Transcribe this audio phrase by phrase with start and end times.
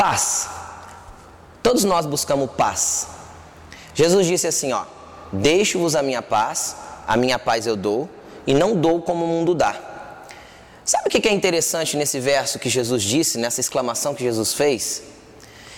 [0.00, 0.48] Paz.
[1.62, 3.06] Todos nós buscamos paz.
[3.92, 4.84] Jesus disse assim, ó:
[5.30, 6.74] Deixo-vos a minha paz,
[7.06, 8.08] a minha paz eu dou,
[8.46, 9.76] e não dou como o mundo dá.
[10.86, 15.02] Sabe o que é interessante nesse verso que Jesus disse, nessa exclamação que Jesus fez?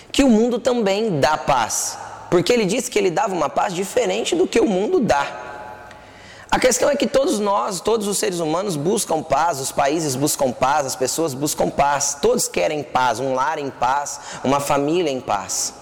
[0.09, 1.97] Que o mundo também dá paz,
[2.31, 5.52] porque ele disse que ele dava uma paz diferente do que o mundo dá.
[6.53, 10.51] A questão é que todos nós, todos os seres humanos buscam paz, os países buscam
[10.51, 15.19] paz, as pessoas buscam paz, todos querem paz, um lar em paz, uma família em
[15.19, 15.73] paz.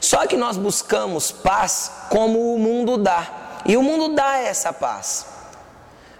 [0.00, 5.26] Só que nós buscamos paz como o mundo dá, e o mundo dá essa paz.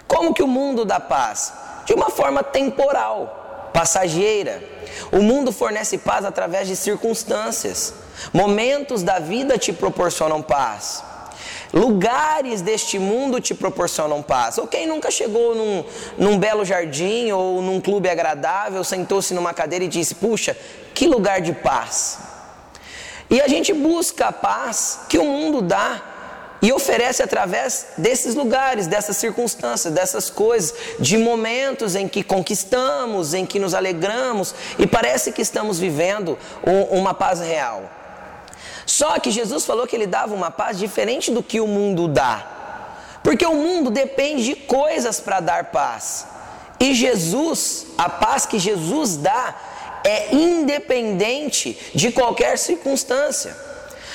[0.07, 1.55] Como que o mundo dá paz?
[1.87, 4.63] De uma forma temporal, passageira.
[5.11, 7.95] O mundo fornece paz através de circunstâncias.
[8.31, 11.03] Momentos da vida te proporcionam paz.
[11.77, 14.57] Lugares deste mundo te proporcionam paz.
[14.57, 15.85] Ou quem nunca chegou num,
[16.17, 20.57] num belo jardim ou num clube agradável, sentou-se numa cadeira e disse: Puxa,
[20.95, 22.19] que lugar de paz.
[23.29, 26.03] E a gente busca a paz que o mundo dá
[26.63, 33.45] e oferece através desses lugares, dessas circunstâncias, dessas coisas, de momentos em que conquistamos, em
[33.45, 36.39] que nos alegramos e parece que estamos vivendo
[36.91, 37.83] uma paz real.
[38.87, 42.47] Só que Jesus falou que ele dava uma paz diferente do que o mundo dá.
[43.23, 46.29] Porque o mundo depende de coisas para dar paz.
[46.79, 49.55] E Jesus, a paz que Jesus dá,
[50.05, 53.57] é independente de qualquer circunstância.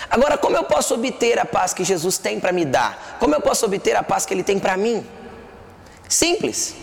[0.10, 3.18] Agora, como eu posso obter a paz que Jesus tem para me dar?
[3.20, 5.06] Como eu posso obter a paz que Ele tem para mim?
[6.08, 6.76] Simples.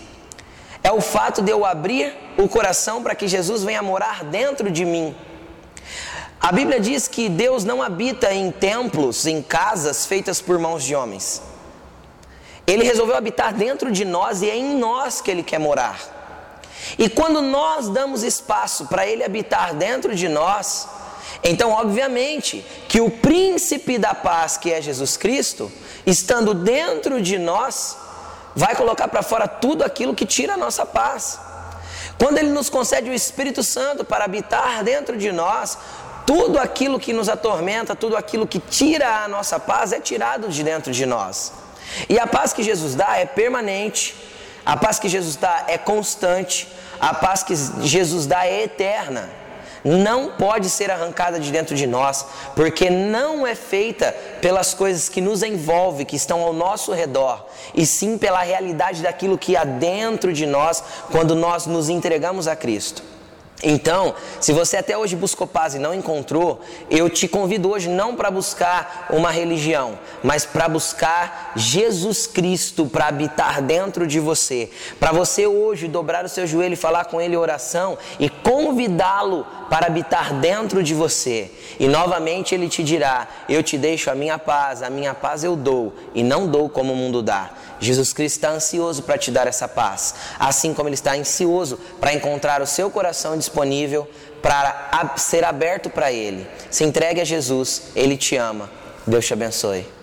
[0.83, 4.85] É o fato de eu abrir o coração para que Jesus venha morar dentro de
[4.85, 5.17] mim.
[6.49, 10.95] A Bíblia diz que Deus não habita em templos, em casas feitas por mãos de
[10.95, 11.43] homens.
[12.67, 16.01] Ele resolveu habitar dentro de nós e é em nós que ele quer morar.
[16.99, 20.89] E quando nós damos espaço para ele habitar dentro de nós,
[21.45, 25.71] então, obviamente, que o príncipe da paz, que é Jesus Cristo,
[26.07, 27.95] estando dentro de nós,
[28.57, 31.41] vai colocar para fora tudo aquilo que tira a nossa paz.
[32.19, 35.77] Quando ele nos concede o Espírito Santo para habitar dentro de nós,
[36.29, 40.63] tudo aquilo que nos atormenta, tudo aquilo que tira a nossa paz é tirado de
[40.63, 41.55] dentro de nós.
[42.07, 44.15] E a paz que Jesus dá é permanente,
[44.63, 46.69] a paz que Jesus dá é constante,
[47.01, 49.31] a paz que Jesus dá é eterna.
[49.83, 55.23] Não pode ser arrancada de dentro de nós, porque não é feita pelas coisas que
[55.23, 60.31] nos envolvem, que estão ao nosso redor, e sim pela realidade daquilo que há dentro
[60.31, 63.03] de nós quando nós nos entregamos a Cristo.
[63.63, 68.15] Então, se você até hoje buscou paz e não encontrou, eu te convido hoje não
[68.15, 74.71] para buscar uma religião, mas para buscar Jesus Cristo para habitar dentro de você.
[75.01, 79.87] Para você hoje dobrar o seu joelho e falar com ele oração e convidá-lo para
[79.87, 81.51] habitar dentro de você.
[81.81, 85.57] E novamente ele te dirá: Eu te deixo a minha paz, a minha paz eu
[85.57, 87.51] dou, e não dou como o mundo dá.
[87.81, 92.13] Jesus Cristo está ansioso para te dar essa paz, assim como Ele está ansioso para
[92.13, 93.48] encontrar o seu coração disponível
[94.43, 96.47] para ser aberto para Ele.
[96.71, 98.71] Se entregue a Jesus, Ele te ama.
[99.07, 99.98] Deus te abençoe.